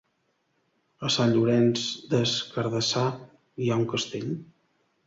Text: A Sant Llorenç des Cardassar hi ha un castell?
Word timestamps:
A 1.09 1.11
Sant 1.17 1.35
Llorenç 1.35 1.83
des 2.15 2.35
Cardassar 2.57 3.07
hi 3.61 3.71
ha 3.77 3.81
un 3.85 3.89
castell? 3.95 4.35